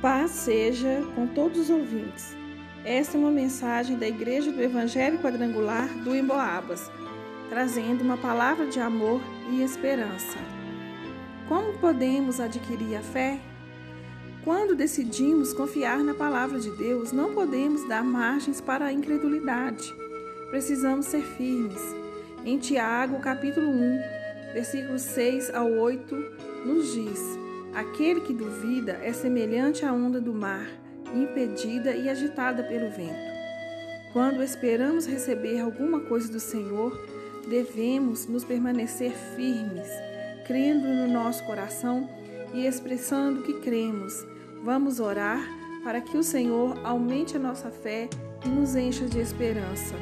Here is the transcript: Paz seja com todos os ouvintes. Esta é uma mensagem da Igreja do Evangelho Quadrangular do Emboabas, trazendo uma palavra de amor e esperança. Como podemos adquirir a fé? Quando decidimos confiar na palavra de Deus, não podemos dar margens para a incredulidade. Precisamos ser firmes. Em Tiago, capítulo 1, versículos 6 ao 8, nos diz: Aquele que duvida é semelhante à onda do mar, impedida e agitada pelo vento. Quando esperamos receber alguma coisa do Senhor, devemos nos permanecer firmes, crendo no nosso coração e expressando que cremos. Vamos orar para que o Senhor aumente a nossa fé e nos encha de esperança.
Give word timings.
Paz 0.00 0.30
seja 0.30 1.02
com 1.14 1.26
todos 1.26 1.58
os 1.58 1.68
ouvintes. 1.68 2.34
Esta 2.86 3.18
é 3.18 3.20
uma 3.20 3.30
mensagem 3.30 3.98
da 3.98 4.08
Igreja 4.08 4.50
do 4.50 4.62
Evangelho 4.62 5.18
Quadrangular 5.18 5.88
do 6.02 6.16
Emboabas, 6.16 6.90
trazendo 7.50 8.02
uma 8.02 8.16
palavra 8.16 8.66
de 8.66 8.80
amor 8.80 9.20
e 9.50 9.62
esperança. 9.62 10.38
Como 11.46 11.76
podemos 11.78 12.40
adquirir 12.40 12.96
a 12.96 13.02
fé? 13.02 13.38
Quando 14.42 14.74
decidimos 14.74 15.52
confiar 15.52 15.98
na 15.98 16.14
palavra 16.14 16.58
de 16.58 16.70
Deus, 16.78 17.12
não 17.12 17.34
podemos 17.34 17.86
dar 17.86 18.02
margens 18.02 18.58
para 18.58 18.86
a 18.86 18.92
incredulidade. 18.92 19.94
Precisamos 20.48 21.04
ser 21.04 21.20
firmes. 21.20 21.82
Em 22.42 22.56
Tiago, 22.56 23.20
capítulo 23.20 23.68
1, 23.68 24.00
versículos 24.54 25.02
6 25.02 25.54
ao 25.54 25.70
8, 25.70 26.16
nos 26.64 26.94
diz: 26.94 27.49
Aquele 27.74 28.20
que 28.20 28.32
duvida 28.32 28.98
é 29.02 29.12
semelhante 29.12 29.84
à 29.84 29.92
onda 29.92 30.20
do 30.20 30.34
mar, 30.34 30.66
impedida 31.14 31.94
e 31.94 32.08
agitada 32.08 32.64
pelo 32.64 32.90
vento. 32.90 33.30
Quando 34.12 34.42
esperamos 34.42 35.06
receber 35.06 35.60
alguma 35.60 36.00
coisa 36.00 36.30
do 36.32 36.40
Senhor, 36.40 37.00
devemos 37.48 38.26
nos 38.26 38.44
permanecer 38.44 39.12
firmes, 39.36 39.88
crendo 40.46 40.88
no 40.88 41.06
nosso 41.06 41.44
coração 41.44 42.08
e 42.52 42.66
expressando 42.66 43.42
que 43.42 43.60
cremos. 43.60 44.14
Vamos 44.64 44.98
orar 44.98 45.40
para 45.84 46.00
que 46.00 46.16
o 46.16 46.24
Senhor 46.24 46.76
aumente 46.84 47.36
a 47.36 47.40
nossa 47.40 47.70
fé 47.70 48.08
e 48.44 48.48
nos 48.48 48.74
encha 48.74 49.06
de 49.06 49.20
esperança. 49.20 49.94